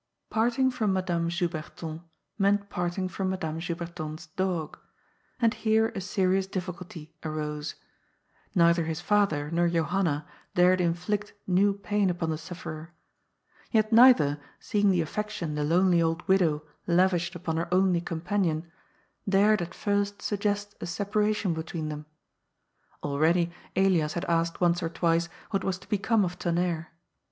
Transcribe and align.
Parting 0.31 0.71
from 0.71 0.93
Madame 0.93 1.29
Juberton 1.29 2.01
meant 2.39 2.71
parting 2.71 3.07
from 3.07 3.29
Madame 3.29 3.59
Juberton's 3.59 4.25
dog. 4.25 4.79
And 5.39 5.53
here 5.53 5.89
a 5.89 6.01
serious 6.01 6.47
difficulty 6.47 7.13
arose. 7.23 7.75
Neither 8.55 8.85
his 8.85 8.99
father 8.99 9.51
nor 9.51 9.67
Johanna 9.69 10.25
dared 10.55 10.81
inflict 10.81 11.33
new 11.45 11.73
pain 11.73 12.09
upon 12.09 12.31
the 12.31 12.37
sufllerer. 12.39 12.89
Yet 13.69 13.93
neither, 13.93 14.39
seeing 14.59 14.89
the 14.89 15.01
afllection 15.01 15.53
the 15.53 15.63
lonely 15.63 16.01
old 16.01 16.27
widow 16.27 16.63
lavished 16.87 17.35
upon 17.35 17.57
her 17.57 17.71
only 17.71 18.01
companion, 18.01 18.61
THUNDER 18.61 18.71
STORMa 18.71 19.31
49 19.37 19.41
dared 19.43 19.61
at 19.61 19.75
first 19.75 20.19
saggest 20.23 20.75
a 20.81 20.87
separation 20.87 21.53
between 21.53 21.89
them. 21.89 22.07
Already 23.03 23.51
Elias 23.75 24.13
had 24.13 24.25
asked 24.25 24.59
once 24.59 24.81
or 24.81 24.89
twice 24.89 25.29
what 25.51 25.63
was 25.63 25.77
to 25.77 25.87
become 25.87 26.25
of 26.25 26.39
Ton 26.39 26.55
nerre. 26.55 26.87